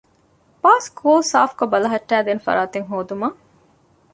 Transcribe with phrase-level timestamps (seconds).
[0.61, 3.37] ބާސްކޫލް ސާފްކޮށް ބަލަހައްޓައިދޭނެ ފަރާތެއް ހޯދުމަށް